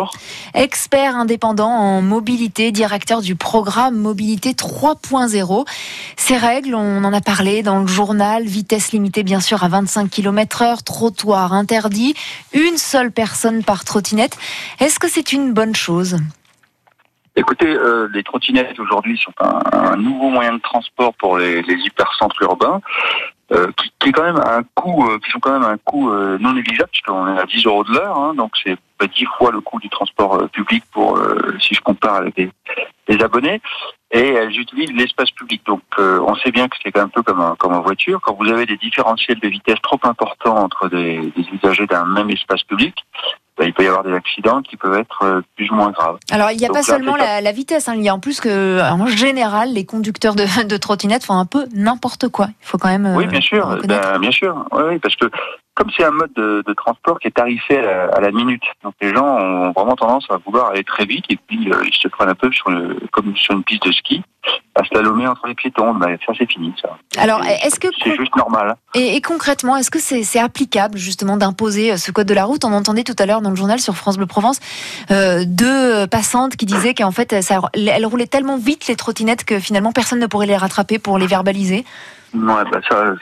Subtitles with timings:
[0.00, 0.12] bonjour.
[0.54, 5.66] Expert indépendant en mobilité, directeur du programme Mobilité 3.0.
[6.16, 10.10] Ces règles, on en a parlé dans le journal, vitesse limitée bien sûr à 25
[10.10, 12.14] km heure, trottoir interdit,
[12.52, 14.36] une seule personne par trottinette.
[14.80, 16.16] Est-ce que c'est une bonne chose?
[17.36, 21.74] Écoutez, euh, les trottinettes aujourd'hui sont un, un, nouveau moyen de transport pour les, les
[21.74, 22.80] hypercentres urbains.
[23.52, 26.08] Euh, qui, qui, est quand même un coût, euh, qui sont quand même un coût
[26.38, 29.60] non négligeable puisqu'on est à 10 euros de l'heure, hein, donc c'est 10 fois le
[29.60, 32.50] coût du transport euh, public pour, euh, si je compare avec les,
[33.08, 33.60] les abonnés.
[34.12, 37.54] Et elles utilisent l'espace public, donc on sait bien que c'est un peu comme, un,
[37.56, 38.20] comme en voiture.
[38.20, 42.28] Quand vous avez des différentiels de vitesse trop importants entre des, des usagers d'un même
[42.28, 42.92] espace public,
[43.56, 46.18] ben, il peut y avoir des accidents qui peuvent être plus ou moins graves.
[46.32, 48.14] Alors il n'y a Donc, pas là, seulement la, la, vitesse, hein, il y a
[48.14, 52.48] en plus que en général les conducteurs de, de trottinettes font un peu n'importe quoi.
[52.62, 53.14] Il faut quand même.
[53.14, 55.26] Oui, bien sûr, ben, bien sûr, oui, oui, parce que
[55.80, 58.62] comme c'est un mode de, de, transport qui est tarifé à la, à la, minute,
[58.84, 61.94] donc les gens ont vraiment tendance à vouloir aller très vite et puis euh, ils
[61.94, 64.22] se prennent un peu sur le, comme sur une piste de ski
[64.74, 65.94] à slalomer entre les piétons.
[65.94, 66.98] Ben, ça c'est fini, ça.
[67.16, 71.38] Alors, est-ce que c'est juste normal et, et concrètement, est-ce que c'est est applicable justement
[71.38, 72.62] d'imposer euh, ce code de la route?
[72.66, 74.60] On entendait tout à l'heure dans le journal sur France Bleu Provence
[75.10, 79.58] euh, deux passantes qui disaient qu'en fait ça, elles roulaient tellement vite les trottinettes que
[79.58, 81.86] finalement personne ne pourrait les rattraper pour les verbaliser.
[82.32, 83.14] Ouais, bah ça,